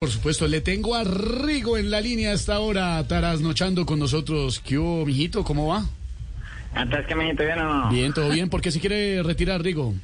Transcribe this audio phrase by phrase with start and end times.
[0.00, 4.60] Por supuesto, le tengo a Rigo en la línea hasta ahora, trasnochando con nosotros.
[4.60, 5.42] ¿Qué hubo, mijito?
[5.42, 5.82] ¿Cómo va?
[6.72, 7.88] Antes que me bien o no.
[7.90, 8.48] Bien, todo bien.
[8.48, 9.94] ¿Por qué se quiere retirar, Rigo?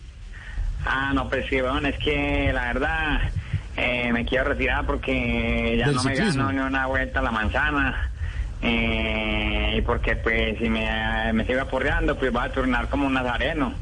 [0.85, 3.21] Ah, no, pues sí, bueno, es que la verdad
[3.77, 8.11] eh, me quiero retirar porque ya no me gano ni una vuelta a la manzana.
[8.63, 13.15] Eh, y porque pues si me, me sigo apurreando, pues voy a turnar como un
[13.15, 13.73] nazareno.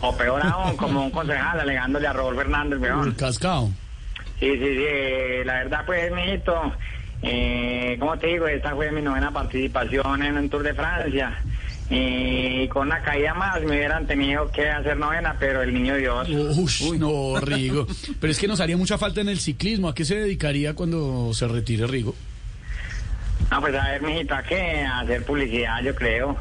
[0.00, 3.12] O peor aún, como un concejal alegándole a Rodolfo Hernández, weón.
[3.12, 3.70] Cascao.
[4.40, 6.72] Sí, sí, sí, eh, la verdad pues, mijito,
[7.22, 11.36] eh, como te digo, esta fue mi novena participación en un Tour de Francia.
[11.90, 16.28] Y con una caída más me hubieran tenido que hacer novena, pero el niño Dios.
[16.28, 17.86] Uy, no, Rigo.
[18.20, 19.88] Pero es que nos haría mucha falta en el ciclismo.
[19.88, 22.14] ¿A qué se dedicaría cuando se retire Rigo?
[23.50, 24.82] No, pues a ver, mijito, ¿a qué?
[24.82, 26.36] A hacer publicidad, yo creo.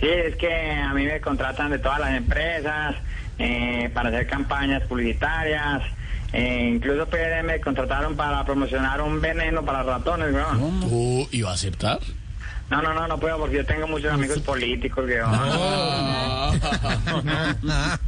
[0.00, 2.96] Sí, es que a mí me contratan de todas las empresas
[3.38, 5.82] eh, para hacer campañas publicitarias.
[6.32, 11.26] Eh, incluso pues, me contrataron para promocionar un veneno para ratones, weón.
[11.30, 11.98] ¿Y va a aceptar?
[12.68, 15.30] No, no, no, no puedo porque yo tengo muchos amigos políticos, weón.
[15.32, 16.52] Ah.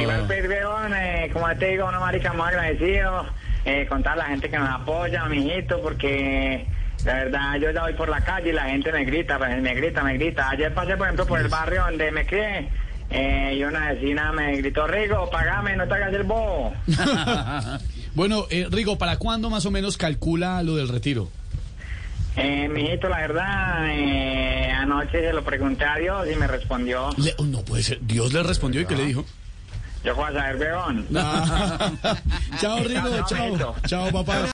[0.00, 3.26] Igual, pues, weón, eh, como te digo, una marica muy agradecido
[3.64, 6.66] eh, con toda la gente que nos apoya, mijito, porque
[7.04, 10.02] la verdad yo ya voy por la calle y la gente me grita, me grita,
[10.02, 10.50] me grita.
[10.50, 12.68] Ayer pasé, por ejemplo, por el barrio donde me crié
[13.10, 16.72] eh, y una vecina me gritó, Rigo, pagame, no te hagas el bobo.
[18.14, 21.28] bueno, eh, Rigo, ¿para cuándo más o menos calcula lo del retiro?
[22.36, 27.34] Eh, mijito, la verdad, eh, anoche se lo pregunté a Dios y me respondió, Le-
[27.38, 27.98] oh, no puede ser.
[28.02, 29.24] Dios le respondió y ¿qué le dijo?
[30.04, 31.06] yo voy a saber, weón.
[32.60, 33.26] chao, Rigo.
[33.26, 33.74] Chao.
[33.86, 34.46] Chao, papá.